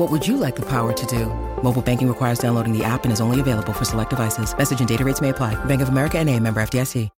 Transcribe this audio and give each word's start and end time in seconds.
What 0.00 0.10
would 0.10 0.26
you 0.26 0.38
like 0.38 0.56
the 0.56 0.64
power 0.64 0.94
to 0.94 1.06
do? 1.06 1.26
Mobile 1.62 1.82
banking 1.82 2.08
requires 2.08 2.38
downloading 2.38 2.72
the 2.72 2.82
app 2.82 3.04
and 3.04 3.12
is 3.12 3.20
only 3.20 3.38
available 3.38 3.74
for 3.74 3.84
select 3.84 4.08
devices. 4.08 4.56
Message 4.56 4.80
and 4.80 4.88
data 4.88 5.04
rates 5.04 5.20
may 5.20 5.28
apply. 5.28 5.62
Bank 5.66 5.82
of 5.82 5.90
America 5.90 6.18
and 6.18 6.26
a 6.30 6.40
member 6.40 6.62
FDIC. 6.62 7.10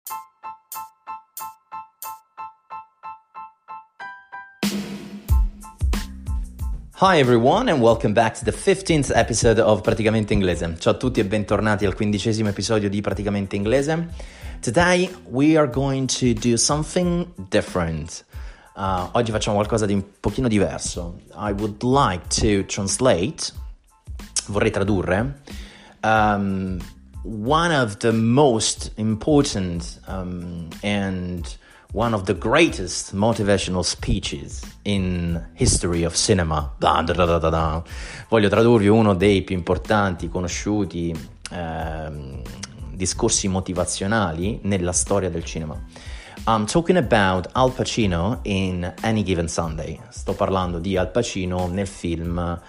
Hi 6.94 7.18
everyone 7.18 7.68
and 7.68 7.82
welcome 7.82 8.14
back 8.14 8.34
to 8.36 8.46
the 8.46 8.52
15th 8.52 9.10
episode 9.14 9.58
of 9.58 9.82
Praticamente 9.82 10.32
Inglese. 10.32 10.78
Ciao 10.78 10.94
a 10.94 10.96
tutti 10.96 11.20
e 11.20 11.26
bentornati 11.26 11.84
al 11.84 11.94
quindicesimo 11.94 12.48
episodio 12.48 12.88
di 12.88 13.02
Praticamente 13.02 13.56
Inglese. 13.56 14.08
Today 14.62 15.10
we 15.28 15.54
are 15.54 15.68
going 15.68 16.06
to 16.06 16.32
do 16.32 16.56
something 16.56 17.26
different. 17.50 18.24
Uh, 18.74 19.08
oggi 19.12 19.30
facciamo 19.30 19.56
qualcosa 19.56 19.86
di 19.86 19.94
un 19.94 20.04
pochino 20.20 20.48
diverso. 20.48 21.20
I 21.34 21.52
would 21.52 21.82
like 21.82 22.26
to 22.40 22.64
translate, 22.66 23.52
vorrei 24.46 24.70
tradurre, 24.70 25.42
um, 26.02 26.78
one 27.22 27.74
of 27.74 27.96
the 27.98 28.12
most 28.12 28.92
important 28.96 30.00
um, 30.06 30.68
and 30.82 31.58
one 31.92 32.14
of 32.14 32.22
the 32.22 32.36
greatest 32.36 33.12
motivational 33.14 33.82
speeches 33.82 34.62
in 34.82 35.40
history 35.54 36.04
of 36.04 36.14
cinema. 36.14 36.74
Da, 36.78 37.02
da, 37.02 37.38
da, 37.38 37.82
Voglio 38.28 38.48
tradurvi 38.48 38.88
uno 38.88 39.14
dei 39.14 39.42
più 39.42 39.56
importanti, 39.56 40.28
conosciuti 40.28 41.14
ehm, 41.50 42.42
discorsi 42.94 43.48
motivazionali 43.48 44.60
nella 44.62 44.92
storia 44.92 45.30
del 45.30 45.44
cinema. 45.44 45.78
I'm 46.46 46.64
talking 46.64 46.96
about 46.96 47.48
Al 47.54 47.70
Pacino 47.70 48.40
in 48.44 48.94
Any 49.02 49.22
Given 49.22 49.46
Sunday. 49.46 50.00
Sto 50.08 50.32
parlando 50.32 50.78
di 50.78 50.96
Al 50.96 51.10
Pacino 51.10 51.66
nel 51.66 51.86
film 51.86 52.60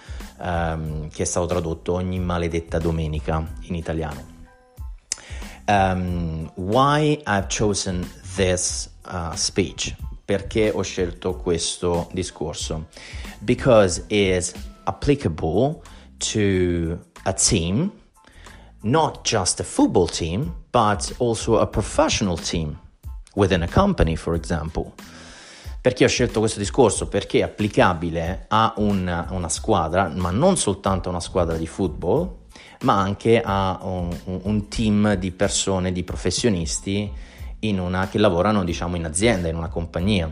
ehm, 0.42 1.10
che 1.10 1.24
è 1.24 1.26
stato 1.26 1.46
tradotto 1.46 1.94
Ogni 1.94 2.20
maledetta 2.20 2.80
domenica 2.80 3.48
in 3.62 3.76
italiano. 3.76 4.24
Um, 5.68 6.52
why 6.56 7.22
I've 7.26 7.48
chosen 7.48 8.06
this 8.36 8.90
uh, 9.06 9.34
speech. 9.36 9.96
Perché 10.26 10.70
ho 10.74 10.82
scelto 10.82 11.38
questo 11.38 12.10
discorso? 12.12 12.88
Because 13.40 14.04
it's 14.08 14.54
applicable 14.84 15.82
to 16.34 17.00
a 17.24 17.34
team, 17.34 17.92
not 18.82 19.24
just 19.24 19.62
a 19.62 19.64
football 19.64 20.08
team, 20.08 20.54
but 20.72 21.14
also 21.20 21.60
a 21.60 21.68
professional 21.68 22.38
team 22.38 22.78
within 23.36 23.64
a 23.64 23.68
company, 23.68 24.16
for 24.16 24.36
example. 24.36 24.94
Perché 25.82 26.06
ho 26.06 26.08
scelto 26.08 26.40
questo 26.40 26.60
discorso? 26.60 27.08
Perché 27.08 27.40
è 27.40 27.44
applicabile 27.44 28.46
a 28.50 28.74
una, 28.78 29.28
una 29.32 29.50
squadra, 29.50 30.12
ma 30.14 30.30
non 30.30 30.56
soltanto 30.56 31.10
a 31.10 31.12
una 31.12 31.20
squadra 31.20 31.58
di 31.58 31.66
football, 31.66 32.36
ma 32.82 33.00
anche 33.00 33.42
a 33.44 33.80
un, 33.82 34.16
un 34.26 34.68
team 34.68 35.16
di 35.16 35.32
persone, 35.32 35.92
di 35.92 36.04
professionisti 36.04 37.12
una, 37.70 38.08
che 38.10 38.18
lavorano 38.18 38.64
diciamo 38.64 38.96
in 38.96 39.06
azienda, 39.06 39.48
in 39.48 39.56
una 39.56 39.70
compagnia. 39.70 40.32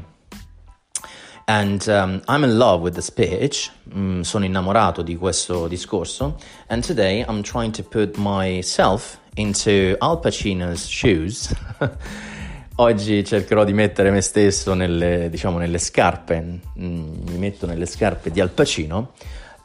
And 1.45 1.83
um, 1.87 2.21
I'm 2.27 2.43
in 2.43 2.57
love 2.57 2.83
with 2.83 2.93
the 2.93 3.01
speech, 3.01 3.71
mm, 3.91 4.21
sono 4.21 4.45
innamorato 4.45 5.01
di 5.01 5.15
questo 5.15 5.67
discorso, 5.67 6.37
and 6.67 6.85
today 6.85 7.25
I'm 7.27 7.41
trying 7.41 7.71
to 7.71 7.81
put 7.81 8.17
myself 8.17 9.19
into 9.33 9.95
Al 9.99 10.19
Pacino's 10.19 10.85
shoes. 10.85 11.51
Oggi 12.81 13.25
cercherò 13.25 13.65
di 13.65 13.73
mettere 13.73 14.09
me 14.09 14.21
stesso 14.21 14.73
nelle, 14.73 15.29
diciamo, 15.29 15.57
nelle 15.57 15.79
scarpe, 15.79 16.39
mm, 16.41 17.27
mi 17.27 17.37
metto 17.37 17.65
nelle 17.65 17.85
scarpe 17.85 18.31
di 18.31 18.39
Al 18.39 18.51
Pacino, 18.51 19.11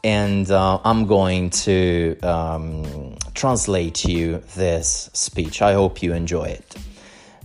and 0.00 0.48
uh, 0.48 0.80
I'm 0.84 1.06
going 1.06 1.48
to 1.48 2.16
um, 2.26 3.14
translate 3.30 4.10
you 4.10 4.40
this 4.56 5.10
speech. 5.12 5.60
I 5.60 5.74
hope 5.74 6.04
you 6.04 6.12
enjoy 6.12 6.50
it 6.50 6.74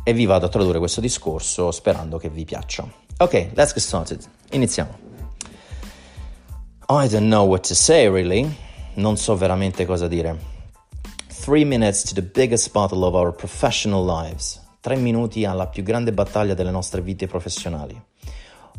e 0.02 0.14
vi 0.14 0.26
vado 0.26 0.48
a 0.48 0.50
tradurre 0.50 0.80
questo 0.80 1.02
discorso 1.02 1.70
sperando 1.70 2.18
che 2.18 2.30
vi 2.30 2.46
piaccia. 2.46 2.92
Ok, 3.18 3.52
let's 3.54 3.74
get 3.74 3.84
started. 3.84 4.24
Iniziamo. 4.50 4.98
I 6.90 7.08
don't 7.08 7.28
know 7.28 7.46
what 7.46 7.68
to 7.68 7.76
say 7.76 8.10
really. 8.10 8.52
Non 8.96 9.18
so 9.18 9.36
veramente 9.36 9.86
cosa 9.86 10.08
dire. 10.08 10.36
Three 11.28 11.64
minutes 11.64 12.02
to 12.06 12.16
the 12.16 12.24
biggest 12.24 12.72
battle 12.72 13.04
of 13.04 13.14
our 13.14 13.32
professional 13.32 14.04
lives. 14.04 14.60
Tre 14.82 14.96
minuti 14.96 15.44
alla 15.44 15.68
più 15.68 15.84
grande 15.84 16.14
battaglia 16.14 16.54
delle 16.54 16.72
nostre 16.72 17.02
vite 17.02 17.28
professionali. 17.28 18.02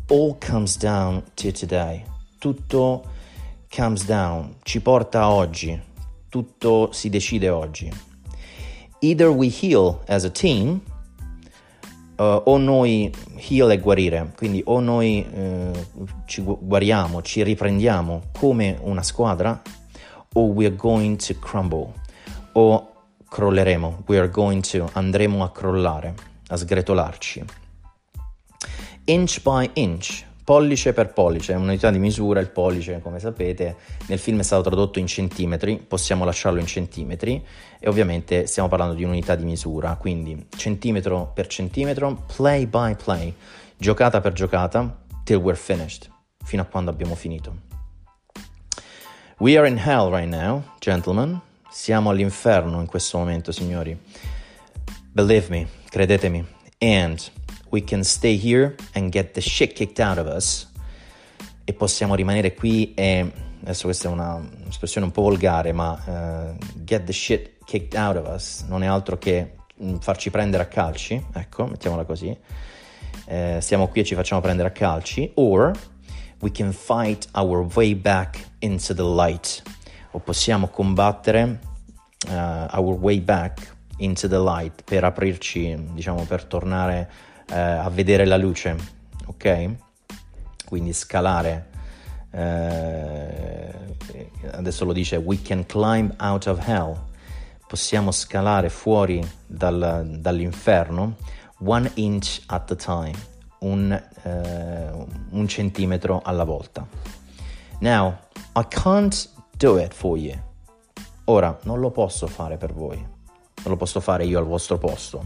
All 0.07 0.35
comes 0.43 0.77
down 0.79 1.21
to 1.35 1.51
today. 1.51 2.03
Tutto 2.39 3.03
comes 3.69 4.05
down, 4.05 4.55
ci 4.63 4.81
porta 4.81 5.21
a 5.21 5.31
oggi. 5.31 5.79
Tutto 6.27 6.91
si 6.91 7.09
decide 7.09 7.49
oggi. 7.49 7.91
Either 9.01 9.27
we 9.27 9.47
heal 9.47 10.01
as 10.07 10.23
a 10.23 10.31
team 10.31 10.81
uh, 12.17 12.41
o 12.45 12.57
noi 12.57 13.13
heal 13.35 13.69
è 13.69 13.79
guarire, 13.79 14.33
quindi 14.35 14.61
o 14.65 14.79
noi 14.79 15.23
uh, 15.31 16.05
ci 16.25 16.41
guariamo, 16.41 17.21
ci 17.21 17.43
riprendiamo 17.43 18.29
come 18.37 18.75
una 18.81 19.03
squadra, 19.03 19.61
o 20.33 20.45
we're 20.45 20.75
going 20.75 21.17
to 21.17 21.35
crumble, 21.39 21.93
o 22.53 22.90
crolleremo, 23.31 24.03
we 24.07 24.17
are 24.17 24.29
going 24.29 24.61
to, 24.61 24.89
andremo 24.91 25.41
a 25.41 25.51
crollare, 25.51 26.13
a 26.49 26.57
sgretolarci. 26.57 27.45
Inch 29.05 29.41
by 29.41 29.69
inch, 29.75 30.25
pollice 30.43 30.91
per 30.91 31.13
pollice, 31.13 31.53
è 31.53 31.55
un'unità 31.55 31.89
di 31.91 31.97
misura, 31.97 32.41
il 32.41 32.49
pollice 32.49 32.99
come 32.99 33.19
sapete 33.19 33.77
nel 34.07 34.19
film 34.19 34.39
è 34.39 34.43
stato 34.43 34.63
tradotto 34.63 34.99
in 34.99 35.07
centimetri, 35.07 35.77
possiamo 35.77 36.25
lasciarlo 36.25 36.59
in 36.59 36.65
centimetri 36.65 37.41
e 37.79 37.87
ovviamente 37.87 38.47
stiamo 38.47 38.67
parlando 38.67 38.95
di 38.95 39.05
un'unità 39.05 39.35
di 39.35 39.45
misura, 39.45 39.95
quindi 39.95 40.47
centimetro 40.57 41.31
per 41.33 41.47
centimetro, 41.47 42.25
play 42.35 42.65
by 42.65 42.97
play, 43.01 43.33
giocata 43.77 44.19
per 44.19 44.33
giocata, 44.33 45.03
till 45.23 45.37
we're 45.37 45.57
finished, 45.57 46.09
fino 46.43 46.63
a 46.63 46.65
quando 46.65 46.91
abbiamo 46.91 47.15
finito. 47.15 47.69
We 49.37 49.57
are 49.57 49.65
in 49.65 49.77
hell 49.77 50.11
right 50.11 50.27
now, 50.27 50.63
gentlemen, 50.79 51.39
siamo 51.71 52.09
all'inferno 52.09 52.81
in 52.81 52.85
questo 52.85 53.17
momento, 53.17 53.51
signori. 53.51 53.97
Believe 55.11 55.47
me, 55.49 55.67
credetemi, 55.89 56.45
and 56.79 57.31
we 57.69 57.83
can 57.83 58.03
stay 58.03 58.37
here 58.37 58.75
and 58.93 59.09
get 59.09 59.31
the 59.31 59.41
shit 59.41 59.73
kicked 59.73 59.99
out 59.99 60.17
of 60.17 60.27
us. 60.27 60.69
E 61.63 61.73
possiamo 61.73 62.15
rimanere 62.15 62.53
qui 62.53 62.93
e 62.93 63.31
adesso 63.61 63.85
questa 63.85 64.09
è 64.09 64.11
una, 64.11 64.35
un'espressione 64.35 65.05
un 65.05 65.11
po' 65.11 65.21
volgare 65.21 65.71
ma 65.71 65.91
uh, 66.05 66.65
get 66.83 67.03
the 67.03 67.13
shit 67.13 67.63
kicked 67.63 67.93
out 67.93 68.17
of 68.17 68.27
us 68.27 68.65
non 68.67 68.83
è 68.83 68.87
altro 68.87 69.17
che 69.19 69.57
mm, 69.81 69.97
farci 69.97 70.31
prendere 70.31 70.63
a 70.63 70.65
calci 70.65 71.23
ecco 71.33 71.65
mettiamola 71.65 72.03
così. 72.03 72.35
Eh, 73.25 73.59
stiamo 73.61 73.87
qui 73.87 74.01
e 74.01 74.03
ci 74.03 74.15
facciamo 74.15 74.41
prendere 74.41 74.67
a 74.67 74.71
calci. 74.71 75.31
Or 75.35 75.71
we 76.41 76.51
can 76.51 76.71
fight 76.71 77.27
our 77.33 77.65
way 77.73 77.95
back 77.95 78.45
into 78.59 78.93
the 78.93 79.03
light. 79.03 79.61
O 80.11 80.19
possiamo 80.19 80.67
combattere 80.67 81.59
uh, 82.27 82.67
our 82.71 82.97
way 82.99 83.19
back 83.19 83.75
into 83.97 84.27
the 84.27 84.37
light 84.37 84.83
per 84.83 85.03
aprirci 85.03 85.77
diciamo 85.93 86.23
per 86.23 86.45
tornare 86.45 87.09
eh, 87.47 87.59
a 87.59 87.89
vedere 87.89 88.25
la 88.25 88.37
luce, 88.37 88.75
ok? 89.25 89.69
Quindi 90.65 90.93
scalare. 90.93 91.69
Eh, 92.31 93.73
adesso 94.51 94.85
lo 94.85 94.93
dice, 94.93 95.17
we 95.17 95.41
can 95.41 95.65
climb 95.65 96.13
out 96.17 96.47
of 96.47 96.65
hell 96.65 97.09
possiamo 97.71 98.11
scalare 98.11 98.69
fuori 98.69 99.25
dal, 99.45 100.17
dall'inferno 100.19 101.15
one 101.59 101.89
inch 101.93 102.41
at 102.47 102.69
a 102.69 102.75
time, 102.75 103.13
un, 103.59 104.03
uh, 104.23 105.37
un 105.37 105.47
centimetro 105.47 106.21
alla 106.21 106.43
volta. 106.43 106.85
Now, 107.79 108.17
I 108.55 108.65
can't 108.67 109.29
do 109.55 109.77
it 109.77 109.93
for 109.93 110.17
you. 110.17 110.35
Ora, 111.31 111.57
non 111.63 111.79
lo 111.79 111.91
posso 111.91 112.27
fare 112.27 112.57
per 112.57 112.73
voi, 112.73 112.97
non 112.97 113.63
lo 113.63 113.77
posso 113.77 114.01
fare 114.01 114.25
io 114.25 114.37
al 114.37 114.43
vostro 114.45 114.77
posto. 114.77 115.25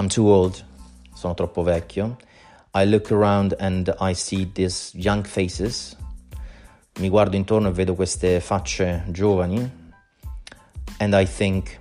I'm 0.00 0.08
too 0.08 0.26
old, 0.26 0.64
sono 1.14 1.32
troppo 1.34 1.62
vecchio. 1.62 2.16
I 2.74 2.88
look 2.88 3.12
around 3.12 3.54
and 3.60 3.94
I 4.00 4.14
see 4.14 4.50
these 4.50 4.90
young 4.98 5.24
faces. 5.24 5.96
Mi 6.98 7.08
guardo 7.08 7.36
intorno 7.36 7.68
e 7.68 7.70
vedo 7.70 7.94
queste 7.94 8.40
facce 8.40 9.04
giovani 9.12 9.70
and 10.98 11.14
I 11.14 11.24
think 11.24 11.78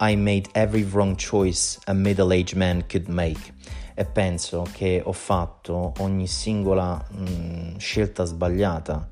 I 0.00 0.16
made 0.16 0.48
every 0.54 0.84
wrong 0.84 1.16
choice 1.16 1.78
a 1.84 1.92
middle-aged 1.92 2.56
man 2.56 2.82
could 2.88 3.08
make 3.08 3.52
e 3.94 4.06
penso 4.06 4.66
che 4.72 5.02
ho 5.04 5.12
fatto 5.12 5.92
ogni 5.98 6.26
singola 6.26 7.04
mh, 7.10 7.30
mm, 7.30 7.76
scelta 7.76 8.24
sbagliata 8.24 9.10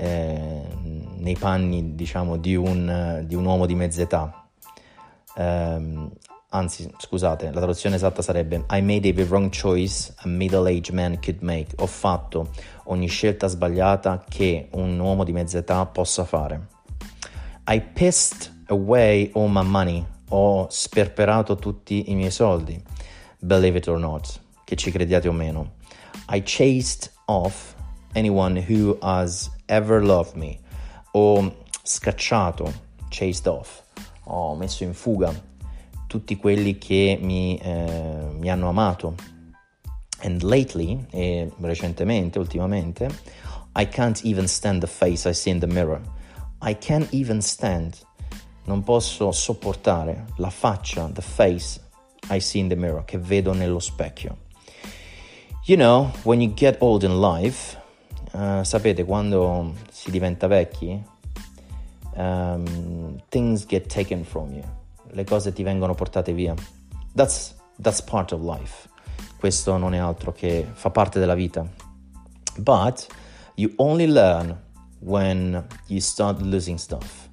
eh, 0.00 0.62
nei 1.18 1.36
panni 1.36 1.94
diciamo 1.94 2.36
di 2.36 2.54
un, 2.54 3.22
di 3.26 3.34
un 3.34 3.44
uomo 3.44 3.66
di 3.66 3.74
mezz'età 3.74 4.46
eh, 5.36 6.08
anzi 6.48 6.92
scusate 6.96 7.46
la 7.52 7.58
traduzione 7.58 7.96
esatta 7.96 8.22
sarebbe 8.22 8.64
I 8.70 8.82
made 8.82 9.08
every 9.08 9.26
wrong 9.28 9.50
choice 9.50 10.12
a 10.18 10.28
middle-aged 10.28 10.94
man 10.94 11.18
could 11.20 11.42
make 11.42 11.74
ho 11.76 11.86
fatto 11.86 12.50
ogni 12.84 13.06
scelta 13.06 13.46
sbagliata 13.46 14.24
che 14.28 14.68
un 14.72 14.98
uomo 14.98 15.24
di 15.24 15.32
mezz'età 15.32 15.86
possa 15.86 16.24
fare 16.24 16.78
I 17.72 17.80
pissed 17.80 18.50
away 18.66 19.30
all 19.34 19.48
my 19.48 19.62
money. 19.62 20.04
Ho 20.30 20.66
sperperato 20.68 21.54
tutti 21.54 22.10
i 22.10 22.14
miei 22.16 22.32
soldi. 22.32 22.82
Believe 23.38 23.78
it 23.78 23.86
or 23.86 23.96
not, 23.96 24.40
che 24.64 24.74
ci 24.74 24.90
crediate 24.90 25.28
o 25.28 25.32
meno. 25.32 25.74
I 26.28 26.42
chased 26.44 27.12
off 27.26 27.76
anyone 28.14 28.56
who 28.56 28.98
has 29.02 29.50
ever 29.70 30.02
loved 30.02 30.36
me. 30.36 30.58
Ho 31.12 31.64
scacciato, 31.82 32.72
chased 33.08 33.46
off, 33.46 33.82
ho 34.24 34.54
messo 34.54 34.84
in 34.84 34.92
fuga 34.92 35.48
tutti 36.10 36.36
quelli 36.36 36.76
che 36.76 37.16
mi, 37.22 37.56
eh, 37.56 38.26
mi 38.32 38.50
hanno 38.50 38.68
amato. 38.68 39.14
And 40.22 40.42
lately, 40.42 41.06
e 41.10 41.50
recentemente, 41.60 42.38
ultimamente, 42.38 43.08
I 43.76 43.88
can't 43.88 44.20
even 44.24 44.48
stand 44.48 44.80
the 44.80 44.88
face 44.88 45.28
I 45.28 45.32
see 45.32 45.50
in 45.52 45.60
the 45.60 45.68
mirror. 45.68 46.00
I 46.60 46.76
can't 46.76 47.06
even 47.12 47.40
stand. 47.40 47.96
Non 48.64 48.82
posso 48.82 49.30
sopportare 49.30 50.26
la 50.36 50.50
faccia, 50.50 51.08
the 51.12 51.22
face 51.22 51.80
I 52.28 52.40
see 52.40 52.60
in 52.60 52.68
the 52.68 52.76
mirror, 52.76 53.04
che 53.04 53.18
vedo 53.18 53.52
nello 53.52 53.78
specchio. 53.78 54.36
You 55.66 55.76
know, 55.76 56.10
when 56.24 56.40
you 56.40 56.52
get 56.52 56.76
old 56.80 57.04
in 57.04 57.20
life, 57.20 57.79
uh, 58.32 58.62
sapete, 58.62 59.04
quando 59.04 59.74
si 59.90 60.10
diventa 60.10 60.46
vecchi, 60.46 61.02
um, 62.14 63.20
things 63.28 63.66
get 63.66 63.86
taken 63.86 64.24
from 64.24 64.52
you. 64.52 64.64
Le 65.12 65.24
cose 65.24 65.52
ti 65.52 65.62
vengono 65.62 65.94
portate 65.94 66.32
via. 66.32 66.54
That's, 67.14 67.54
that's 67.80 68.02
part 68.02 68.32
of 68.32 68.42
life. 68.42 68.88
Questo 69.38 69.76
non 69.76 69.94
è 69.94 69.98
altro 69.98 70.32
che 70.32 70.66
fa 70.70 70.90
parte 70.90 71.18
della 71.18 71.34
vita. 71.34 71.66
But 72.58 73.06
you 73.54 73.72
only 73.76 74.06
learn 74.06 74.56
when 75.00 75.66
you 75.86 76.00
start 76.00 76.40
losing 76.40 76.78
stuff, 76.78 77.28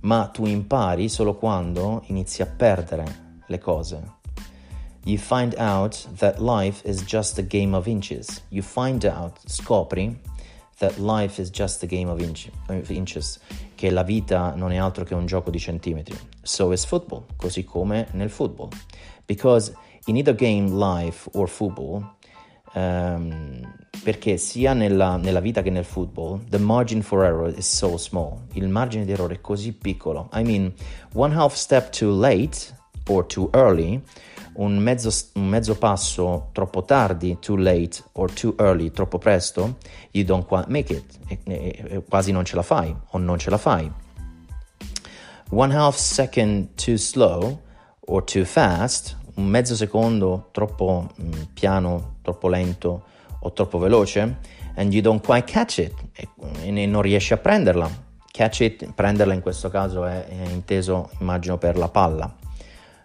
ma 0.00 0.26
tu 0.26 0.46
impari 0.46 1.08
solo 1.08 1.34
quando 1.36 2.02
inizi 2.06 2.42
a 2.42 2.46
perdere 2.46 3.42
le 3.46 3.58
cose. 3.58 4.02
You 5.04 5.18
find 5.18 5.54
out 5.58 6.08
that 6.18 6.38
life 6.38 6.82
is 6.84 7.02
just 7.02 7.38
a 7.38 7.42
game 7.42 7.76
of 7.76 7.86
inches. 7.86 8.42
You 8.48 8.62
find 8.62 9.04
out, 9.04 9.38
scopri, 9.46 10.18
that 10.78 10.98
life 10.98 11.40
is 11.40 11.50
just 11.50 11.82
a 11.82 11.86
game 11.86 12.08
of, 12.08 12.20
inch, 12.20 12.50
of 12.68 12.90
inches, 12.90 13.38
che 13.74 13.90
la 13.90 14.02
vita 14.02 14.54
non 14.54 14.72
è 14.72 14.76
altro 14.76 15.04
che 15.04 15.14
un 15.14 15.26
gioco 15.26 15.50
di 15.50 15.58
centimetri. 15.58 16.16
So 16.42 16.72
is 16.72 16.84
football, 16.84 17.24
così 17.36 17.64
come 17.64 18.08
nel 18.12 18.30
football. 18.30 18.68
Because 19.26 19.72
in 20.06 20.16
either 20.16 20.34
game, 20.34 20.70
life 20.70 21.28
or 21.32 21.48
football, 21.48 22.14
um, 22.74 23.60
perché 24.02 24.36
sia 24.36 24.74
nella, 24.74 25.16
nella, 25.16 25.40
vita 25.40 25.62
che 25.62 25.70
nel 25.70 25.84
football, 25.84 26.40
the 26.48 26.58
margin 26.58 27.02
for 27.02 27.24
error 27.24 27.52
is 27.56 27.66
so 27.66 27.96
small. 27.96 28.42
Il 28.52 28.68
margine 28.68 29.04
di 29.04 29.12
errore 29.12 29.34
è 29.34 29.40
così 29.40 29.72
piccolo. 29.72 30.28
I 30.34 30.42
mean, 30.42 30.72
one 31.14 31.34
half 31.34 31.54
step 31.54 31.90
too 31.90 32.12
late 32.12 32.74
or 33.08 33.24
too 33.26 33.48
early, 33.52 34.02
un 34.56 34.76
mezzo, 34.78 35.10
un 35.34 35.48
mezzo 35.48 35.76
passo 35.76 36.48
troppo 36.52 36.84
tardi, 36.84 37.38
too 37.40 37.56
late, 37.56 38.02
or 38.12 38.32
too 38.32 38.54
early, 38.58 38.90
troppo 38.90 39.18
presto, 39.18 39.76
you 40.12 40.24
don't 40.24 40.46
quite 40.46 40.68
make 40.68 40.92
it. 40.92 41.18
E, 41.28 41.38
e, 41.44 41.84
e 41.88 42.02
quasi 42.08 42.32
non 42.32 42.44
ce 42.44 42.56
la 42.56 42.62
fai 42.62 42.94
o 43.10 43.18
non 43.18 43.38
ce 43.38 43.50
la 43.50 43.58
fai. 43.58 43.90
One 45.50 45.74
half 45.74 45.96
second 45.96 46.74
too 46.74 46.96
slow 46.96 47.60
or 48.06 48.24
too 48.24 48.44
fast, 48.44 49.16
un 49.34 49.46
mezzo 49.46 49.74
secondo 49.74 50.48
troppo 50.52 51.08
mh, 51.14 51.24
mm, 51.24 51.42
piano, 51.52 52.16
troppo 52.22 52.48
lento 52.48 53.04
o 53.40 53.52
troppo 53.52 53.78
veloce 53.78 54.52
and 54.76 54.92
you 54.92 55.02
don't 55.02 55.24
quite 55.24 55.44
catch 55.44 55.78
it 55.78 55.94
e, 56.14 56.28
e 56.62 56.86
non 56.86 57.02
riesci 57.02 57.32
a 57.32 57.36
prenderla. 57.36 58.02
Catch 58.30 58.60
it, 58.60 58.92
prenderla 58.92 59.32
in 59.32 59.40
questo 59.40 59.68
caso 59.68 60.04
è, 60.06 60.26
è 60.26 60.48
inteso, 60.50 61.10
immagino, 61.20 61.56
per 61.56 61.76
la 61.76 61.88
palla, 61.88 62.34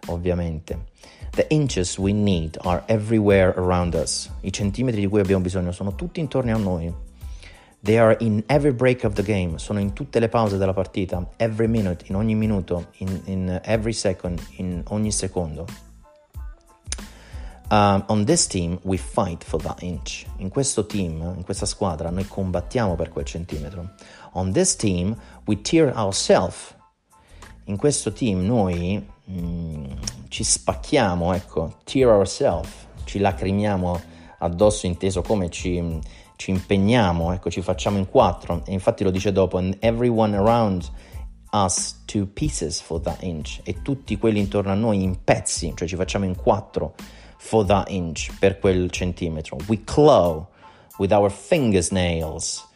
ovviamente. 0.06 0.88
The 1.32 1.46
inches 1.48 1.96
we 1.96 2.12
need 2.12 2.58
are 2.62 2.82
everywhere 2.86 3.54
around 3.56 3.94
us. 3.94 4.28
I 4.42 4.50
centimetri 4.50 5.00
di 5.00 5.06
cui 5.06 5.20
abbiamo 5.20 5.42
bisogno 5.42 5.72
sono 5.72 5.94
tutti 5.94 6.20
intorno 6.20 6.54
a 6.54 6.58
noi. 6.58 6.92
They 7.82 7.96
are 7.96 8.16
in 8.20 8.42
every 8.46 8.72
break 8.72 9.04
of 9.04 9.14
the 9.14 9.22
game, 9.22 9.58
sono 9.58 9.78
in 9.78 9.94
tutte 9.94 10.18
le 10.18 10.28
pause 10.28 10.58
della 10.58 10.74
partita, 10.74 11.26
every 11.36 11.66
minute, 11.66 12.04
in 12.08 12.16
ogni 12.16 12.34
minuto, 12.34 12.88
in, 12.98 13.20
in 13.24 13.60
every 13.64 13.94
second, 13.94 14.38
in 14.56 14.82
ogni 14.88 15.10
secondo. 15.12 15.66
Um, 17.70 18.02
on 18.08 18.24
this 18.24 18.48
team 18.48 18.80
we 18.82 18.98
fight 18.98 19.44
for 19.44 19.62
that 19.62 19.80
inch. 19.82 20.26
In 20.38 20.48
questo 20.50 20.84
team, 20.84 21.22
in 21.36 21.44
questa 21.44 21.64
squadra, 21.64 22.10
noi 22.10 22.26
combattiamo 22.26 22.96
per 22.96 23.10
quel 23.10 23.24
centimetro. 23.24 23.92
On 24.32 24.52
this 24.52 24.74
team 24.74 25.16
we 25.46 25.60
tear 25.62 25.92
ourselves. 25.96 26.74
In 27.64 27.76
questo 27.76 28.12
team 28.12 28.44
noi 28.44 29.06
ci 30.28 30.44
spacchiamo, 30.44 31.34
ecco, 31.34 31.76
tear 31.84 32.10
ourselves, 32.10 32.70
ci 33.04 33.18
lacrimiamo 33.18 34.00
addosso, 34.38 34.86
inteso 34.86 35.22
come 35.22 35.50
ci, 35.50 35.98
ci 36.36 36.50
impegniamo, 36.50 37.32
ecco, 37.32 37.50
ci 37.50 37.62
facciamo 37.62 37.98
in 37.98 38.08
quattro. 38.08 38.62
E 38.66 38.72
infatti 38.72 39.04
lo 39.04 39.10
dice 39.10 39.32
dopo, 39.32 39.58
and 39.58 39.76
everyone 39.80 40.36
around 40.36 40.88
us 41.52 42.02
to 42.06 42.26
pieces 42.26 42.80
for 42.80 43.00
that 43.00 43.22
inch. 43.22 43.60
E 43.64 43.82
tutti 43.82 44.16
quelli 44.18 44.38
intorno 44.38 44.70
a 44.70 44.74
noi 44.74 45.02
in 45.02 45.22
pezzi, 45.22 45.72
cioè 45.74 45.88
ci 45.88 45.96
facciamo 45.96 46.24
in 46.24 46.36
quattro 46.36 46.94
for 47.36 47.64
that 47.66 47.90
inch, 47.90 48.30
per 48.38 48.58
quel 48.58 48.90
centimetro. 48.90 49.56
We 49.66 49.82
claw 49.84 50.46
with 50.98 51.12
our 51.12 51.30
fingernails 51.30 52.66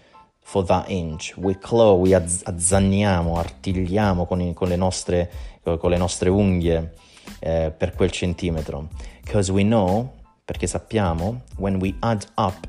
for 0.40 0.64
that 0.64 0.88
inch. 0.88 1.34
We 1.36 1.58
claw, 1.58 1.98
we 1.98 2.14
azz- 2.14 2.42
azzanniamo, 2.44 3.36
artigliamo 3.36 4.26
con, 4.26 4.40
i, 4.40 4.52
con, 4.54 4.68
le 4.68 4.76
nostre, 4.76 5.30
con, 5.64 5.90
le 5.90 5.96
nostre, 5.96 6.28
unghie 6.28 6.92
eh, 7.40 7.72
per 7.76 7.94
quel 7.94 8.10
centimetro. 8.10 8.88
Because 9.22 9.50
we 9.50 9.62
know, 9.62 10.12
perché 10.44 10.66
sappiamo, 10.66 11.42
when 11.56 11.76
we 11.76 11.94
add 12.00 12.24
up, 12.36 12.68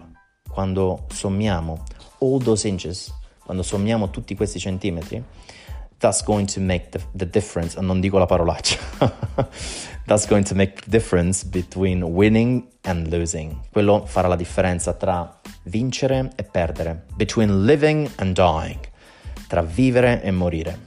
quando 0.49 1.05
sommiamo 1.11 1.83
all 2.19 2.41
those 2.41 2.67
inches, 2.67 3.13
quando 3.43 3.61
sommiamo 3.61 4.09
tutti 4.09 4.35
questi 4.35 4.57
centimetri, 4.57 5.23
that's 5.99 6.23
going 6.23 6.45
to 6.45 6.59
make 6.59 6.89
the, 6.89 6.99
the 7.13 7.29
difference, 7.29 7.79
non 7.79 7.99
dico 7.99 8.17
la 8.17 8.25
parolaccia, 8.25 8.77
that's 10.05 10.25
going 10.27 10.43
to 10.43 10.55
make 10.55 10.81
the 10.83 10.89
difference 10.89 11.43
between 11.43 12.03
winning 12.03 12.67
and 12.83 13.07
losing. 13.07 13.59
Quello 13.71 14.05
farà 14.05 14.27
la 14.27 14.35
differenza 14.35 14.93
tra 14.93 15.41
vincere 15.63 16.31
e 16.35 16.43
perdere, 16.43 17.05
between 17.15 17.65
living 17.65 18.09
and 18.17 18.33
dying, 18.35 18.79
tra 19.47 19.61
vivere 19.61 20.21
e 20.21 20.31
morire. 20.31 20.84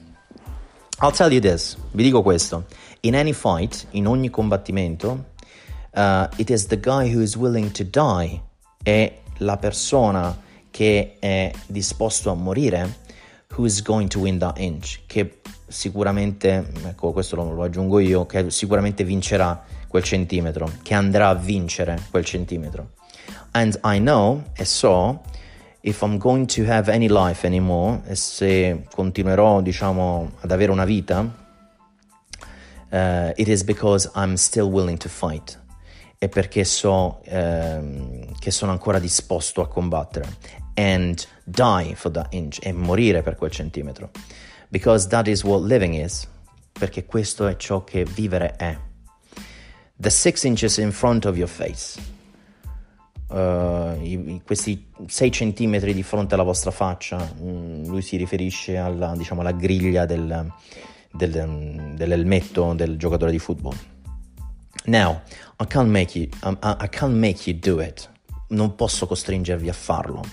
I'll 1.00 1.12
tell 1.12 1.32
you 1.32 1.40
this, 1.40 1.76
vi 1.92 2.02
dico 2.02 2.22
questo, 2.22 2.64
in 3.02 3.14
any 3.14 3.32
fight, 3.32 3.86
in 3.90 4.08
ogni 4.08 4.30
combattimento, 4.30 5.26
uh, 5.94 6.26
it 6.38 6.50
is 6.50 6.66
the 6.66 6.80
guy 6.80 7.14
who 7.14 7.20
is 7.20 7.36
willing 7.36 7.70
to 7.70 7.84
die, 7.84 8.42
è 8.82 9.20
la 9.36 9.56
persona 9.58 10.36
che 10.72 11.14
è 11.20 11.52
disposto 11.68 12.32
a 12.32 12.34
morire 12.34 12.98
who's 13.54 13.80
going 13.80 14.08
to 14.08 14.18
win 14.18 14.38
that 14.38 14.58
inch, 14.58 15.02
che 15.06 15.40
sicuramente, 15.68 16.68
ecco 16.84 17.12
questo 17.12 17.36
lo, 17.36 17.52
lo 17.52 17.62
aggiungo 17.62 18.00
io, 18.00 18.26
che 18.26 18.50
sicuramente 18.50 19.04
vincerà 19.04 19.64
quel 19.86 20.02
centimetro, 20.02 20.68
che 20.82 20.94
andrà 20.94 21.28
a 21.28 21.34
vincere 21.34 21.96
quel 22.10 22.24
centimetro. 22.24 22.94
And 23.52 23.78
I 23.84 23.98
know, 23.98 24.42
e 24.52 24.64
so, 24.64 25.22
if 25.80 26.02
I'm 26.02 26.18
going 26.18 26.46
to 26.46 26.64
have 26.64 26.88
any 26.88 27.08
life 27.08 27.46
anymore, 27.46 28.02
e 28.06 28.14
se 28.14 28.86
continuerò, 28.92 29.60
diciamo, 29.60 30.32
ad 30.40 30.50
avere 30.50 30.70
una 30.72 30.84
vita, 30.84 31.20
uh, 32.90 33.32
it 33.36 33.48
is 33.48 33.62
because 33.62 34.10
I'm 34.14 34.34
still 34.34 34.68
willing 34.68 34.98
to 34.98 35.08
fight. 35.08 35.58
E 36.18 36.28
perché 36.28 36.64
so 36.64 37.20
uh, 37.26 38.34
che 38.38 38.50
sono 38.50 38.72
ancora 38.72 38.98
disposto 38.98 39.60
a 39.60 39.68
combattere. 39.68 40.26
And 40.74 41.24
die 41.44 41.94
for 41.94 42.10
that 42.10 42.34
inch. 42.34 42.58
E 42.60 42.72
morire 42.72 43.22
per 43.22 43.36
quel 43.36 43.50
centimetro. 43.50 44.10
Because 44.68 45.08
that 45.08 45.28
is 45.28 45.44
what 45.44 45.62
living 45.62 45.94
is. 45.94 46.26
Perché 46.72 47.04
questo 47.04 47.46
è 47.46 47.56
ciò 47.56 47.84
che 47.84 48.04
vivere 48.04 48.56
è. 48.56 48.76
The 49.96 50.10
six 50.10 50.42
inches 50.42 50.78
in 50.78 50.90
front 50.90 51.24
of 51.24 51.36
your 51.36 51.48
face 51.48 52.16
uh, 53.28 54.02
i, 54.02 54.40
questi 54.44 54.86
6 55.06 55.30
centimetri 55.30 55.94
di 55.94 56.02
fronte 56.02 56.34
alla 56.34 56.42
vostra 56.42 56.70
faccia, 56.70 57.16
mm, 57.40 57.86
lui 57.86 58.02
si 58.02 58.16
riferisce 58.16 58.76
alla, 58.76 59.14
diciamo, 59.16 59.40
alla 59.40 59.52
griglia 59.52 60.06
del, 60.06 60.50
del, 61.12 61.92
dell'elmetto 61.94 62.74
del 62.74 62.96
giocatore 62.96 63.30
di 63.30 63.38
football. 63.38 63.76
Now, 64.86 65.20
I 65.60 65.66
can't 65.66 65.90
make 65.90 66.18
you, 66.18 66.28
I, 66.42 66.56
I 66.84 66.88
can't 66.88 67.14
make 67.14 67.48
you 67.50 67.58
do 67.58 67.80
it. 67.80 68.08
Non 68.48 68.74
posso 68.74 69.06
costringervi 69.06 69.68
a 69.68 69.74
farlo. 69.74 70.24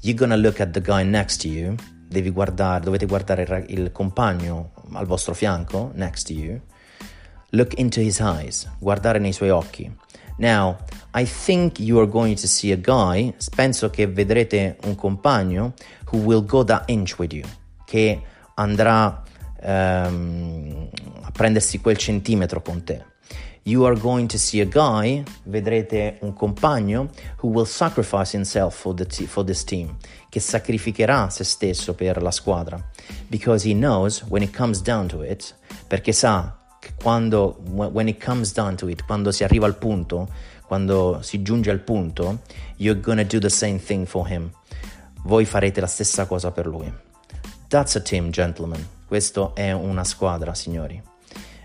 You're 0.00 0.18
gonna 0.18 0.36
look 0.36 0.60
at 0.60 0.70
the 0.70 0.80
guy 0.80 1.04
next 1.04 1.42
to 1.42 1.48
you. 1.48 1.74
Devi 2.06 2.30
guardare, 2.30 2.84
dovete 2.84 3.06
guardare 3.06 3.42
il, 3.68 3.80
il 3.80 3.92
compagno 3.92 4.72
al 4.92 5.06
vostro 5.06 5.34
fianco, 5.34 5.90
next 5.94 6.26
to 6.26 6.32
you. 6.32 6.60
Look 7.50 7.78
into 7.78 8.00
his 8.00 8.18
eyes, 8.20 8.70
guardare 8.78 9.18
nei 9.18 9.32
suoi 9.32 9.50
occhi. 9.50 9.90
Now, 10.38 10.78
I 11.14 11.24
think 11.24 11.78
you 11.78 11.98
are 11.98 12.08
going 12.08 12.36
to 12.36 12.46
see 12.46 12.72
a 12.72 12.76
guy, 12.76 13.34
penso 13.54 13.90
che 13.90 14.06
vedrete 14.06 14.78
un 14.84 14.94
compagno, 14.94 15.74
who 16.10 16.18
will 16.18 16.44
go 16.44 16.64
that 16.64 16.88
inch 16.88 17.18
with 17.18 17.32
you, 17.32 17.44
che 17.84 18.22
andrà 18.54 19.22
um, 19.62 20.88
a 21.22 21.30
prendersi 21.30 21.80
quel 21.80 21.96
centimetro 21.96 22.62
con 22.62 22.82
te. 22.82 23.04
You 23.64 23.84
are 23.84 23.96
going 23.96 24.26
to 24.28 24.38
see 24.38 24.60
a 24.60 24.64
guy, 24.64 25.22
vedrete 25.44 26.16
un 26.22 26.32
compagno, 26.32 27.10
who 27.42 27.48
will 27.48 27.66
sacrifice 27.66 28.32
himself 28.32 28.74
for, 28.74 28.92
the 28.92 29.06
t- 29.06 29.26
for 29.26 29.44
this 29.44 29.62
team, 29.62 29.96
che 30.28 30.40
sacrificherà 30.40 31.30
se 31.30 31.44
stesso 31.44 31.94
per 31.94 32.20
la 32.20 32.32
squadra. 32.32 32.82
Because 33.28 33.64
he 33.64 33.72
knows, 33.72 34.24
when 34.28 34.42
it 34.42 34.52
comes 34.52 34.82
down 34.82 35.06
to 35.06 35.22
it, 35.22 35.54
perché 35.86 36.12
sa 36.12 36.56
quando, 37.00 37.56
when 37.70 38.08
it 38.08 38.22
comes 38.22 38.52
down 38.52 38.76
to 38.76 38.88
it, 38.88 39.04
quando 39.04 39.30
si 39.30 39.44
arriva 39.44 39.66
al 39.66 39.76
punto, 39.76 40.28
quando 40.66 41.18
si 41.22 41.42
giunge 41.42 41.70
al 41.70 41.80
punto, 41.80 42.40
you're 42.76 43.00
gonna 43.00 43.24
do 43.24 43.38
the 43.38 43.50
same 43.50 43.78
thing 43.78 44.06
for 44.06 44.26
him. 44.28 44.50
Voi 45.24 45.44
farete 45.44 45.80
la 45.80 45.86
stessa 45.86 46.26
cosa 46.26 46.50
per 46.50 46.66
lui. 46.66 46.92
That's 47.68 47.94
a 47.96 48.00
team, 48.00 48.30
gentlemen. 48.30 48.84
Questo 49.06 49.54
è 49.54 49.72
una 49.72 50.04
squadra, 50.04 50.54
signori. 50.54 51.00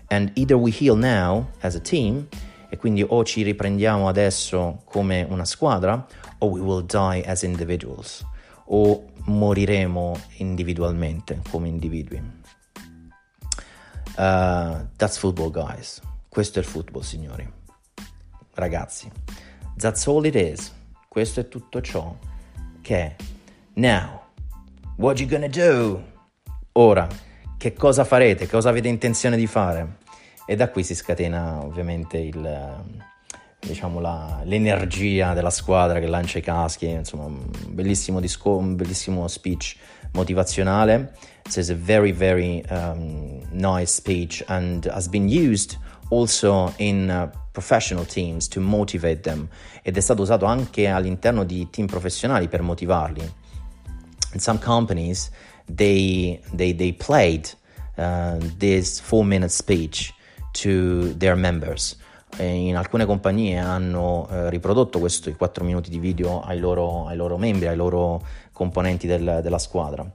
And 0.08 0.30
either 0.34 0.56
we 0.56 0.70
heal 0.70 0.96
now 0.96 1.48
as 1.60 1.74
a 1.74 1.80
team, 1.80 2.28
e 2.68 2.76
quindi 2.76 3.04
o 3.06 3.24
ci 3.24 3.42
riprendiamo 3.42 4.08
adesso 4.08 4.82
come 4.84 5.26
una 5.28 5.44
squadra, 5.44 6.06
o 6.38 6.46
we 6.46 6.60
will 6.60 6.84
die 6.84 7.24
as 7.26 7.42
individuals, 7.42 8.24
o 8.66 9.04
moriremo 9.24 10.18
individualmente 10.36 11.40
come 11.50 11.68
individui. 11.68 12.22
Uh, 14.18 14.84
that's 14.96 15.16
football, 15.16 15.48
guys. 15.48 16.00
Questo 16.28 16.58
è 16.58 16.62
il 16.62 16.68
football, 16.68 17.02
signori. 17.02 17.48
Ragazzi, 18.54 19.08
that's 19.76 20.04
all 20.08 20.24
it 20.24 20.34
is. 20.34 20.74
Questo 21.08 21.38
è 21.38 21.48
tutto 21.48 21.80
ciò 21.80 22.16
che. 22.82 23.14
Now, 23.74 24.22
what 24.96 25.20
you 25.20 25.28
gonna 25.28 25.46
do? 25.46 26.02
Ora, 26.72 27.06
che 27.56 27.72
cosa 27.74 28.02
farete? 28.02 28.48
Cosa 28.48 28.70
avete 28.70 28.88
intenzione 28.88 29.36
di 29.36 29.46
fare? 29.46 29.98
E 30.46 30.56
da 30.56 30.68
qui 30.68 30.82
si 30.82 30.96
scatena 30.96 31.62
ovviamente 31.62 32.18
il, 32.18 32.84
diciamo 33.68 34.00
la, 34.00 34.40
l'energia 34.44 35.32
della 35.34 35.50
squadra 35.50 36.00
che 36.00 36.06
lancia 36.06 36.38
i 36.38 36.42
caschi, 36.42 36.88
insomma 36.88 37.24
un 37.24 37.48
bellissimo, 37.68 38.18
disco, 38.18 38.56
un 38.56 38.74
bellissimo 38.74 39.28
speech 39.28 39.76
motivazionale 40.12 41.12
it's 41.56 41.70
a 41.70 41.74
very, 41.74 42.12
very 42.12 42.62
um, 42.70 43.42
nice 43.50 43.90
speech 43.90 44.44
and 44.48 44.84
has 44.84 45.08
been 45.08 45.28
used 45.28 45.76
also 46.10 46.72
in 46.78 47.10
uh, 47.10 47.30
professional 47.52 48.04
teams 48.04 48.48
to 48.48 48.60
motivate 48.60 49.22
them 49.22 49.48
ed 49.82 49.96
è 49.96 50.00
stato 50.00 50.22
usato 50.22 50.44
anche 50.44 50.88
all'interno 50.88 51.44
di 51.44 51.68
team 51.70 51.86
professionali 51.86 52.48
per 52.48 52.62
motivarli. 52.62 53.32
In 54.34 54.40
some 54.40 54.58
companies 54.58 55.30
they, 55.64 56.40
they, 56.54 56.74
they 56.74 56.92
played 56.92 57.50
uh, 57.96 58.38
this 58.58 59.00
four 59.00 59.24
minute 59.24 59.50
speech 59.50 60.12
to 60.52 61.14
their 61.16 61.34
members. 61.34 61.96
In 62.36 62.76
alcune 62.76 63.04
compagnie 63.04 63.58
hanno 63.58 64.28
uh, 64.30 64.48
riprodotto 64.48 64.98
questi 65.00 65.32
4 65.34 65.64
minuti 65.64 65.90
di 65.90 65.98
video 65.98 66.40
ai 66.40 66.60
loro, 66.60 67.06
ai 67.06 67.16
loro 67.16 67.36
membri, 67.36 67.66
ai 67.66 67.76
loro 67.76 68.22
componenti 68.52 69.06
del, 69.06 69.40
della 69.42 69.58
squadra. 69.58 70.08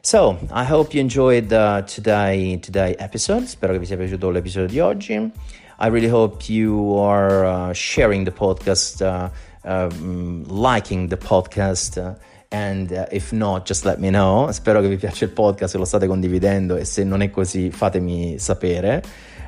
So, 0.00 0.38
I 0.50 0.64
hope 0.64 0.94
you 0.94 1.02
enjoyed 1.02 1.52
uh, 1.52 1.84
today, 1.84 2.58
today 2.58 2.96
episode. 2.98 3.46
Spero 3.46 3.74
che 3.74 3.78
vi 3.78 3.86
sia 3.86 3.96
piaciuto 3.96 4.30
l'episodio 4.30 4.68
di 4.68 4.80
oggi. 4.80 5.12
I 5.12 5.88
really 5.88 6.08
hope 6.08 6.50
you 6.50 6.96
are 6.98 7.44
uh, 7.44 7.72
sharing 7.72 8.24
the 8.24 8.32
podcast, 8.32 9.02
uh, 9.02 9.30
um, 9.62 10.44
liking 10.48 11.08
the 11.08 11.16
podcast. 11.16 12.16
And 12.52 12.92
uh, 12.92 13.06
if 13.12 13.32
not, 13.32 13.64
just 13.64 13.84
let 13.84 13.98
me 14.00 14.10
know. 14.10 14.50
Spero 14.50 14.80
che 14.80 14.88
vi 14.88 14.96
piaccia 14.96 15.24
il 15.24 15.30
podcast, 15.30 15.72
se 15.72 15.78
lo 15.78 15.84
state 15.84 16.06
condividendo 16.06 16.76
e 16.76 16.84
se 16.84 17.04
non 17.04 17.22
è 17.22 17.30
così, 17.30 17.70
fatemi 17.70 18.38
sapere. 18.38 19.02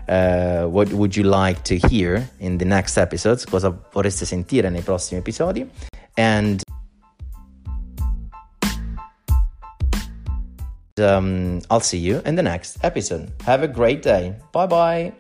Uh, 0.07 0.67
what 0.69 0.93
would 0.93 1.17
you 1.17 1.25
like 1.25 1.63
to 1.63 1.75
hear 1.89 2.29
in 2.39 2.59
the 2.59 2.65
next 2.65 2.97
episodes? 2.97 3.45
Cosa 3.45 3.77
vorreste 3.93 4.25
sentire 4.25 4.69
nei 4.71 4.83
prossimi 4.83 5.21
episodi? 5.21 5.69
And 6.15 6.63
Um, 10.99 11.63
I'll 11.71 11.81
see 11.81 11.99
you 11.99 12.21
in 12.27 12.37
the 12.37 12.43
next 12.43 12.77
episode. 12.83 13.33
Have 13.47 13.63
a 13.63 13.67
great 13.67 14.03
day. 14.03 14.35
Bye 14.53 14.67
bye. 14.67 15.13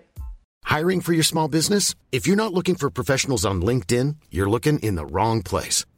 Hiring 0.64 1.00
for 1.00 1.12
your 1.12 1.24
small 1.24 1.48
business? 1.48 1.94
If 2.12 2.26
you're 2.26 2.36
not 2.36 2.52
looking 2.52 2.76
for 2.76 2.90
professionals 2.90 3.44
on 3.44 3.62
LinkedIn, 3.62 4.16
you're 4.30 4.50
looking 4.50 4.78
in 4.80 4.96
the 4.96 5.06
wrong 5.06 5.42
place. 5.42 5.84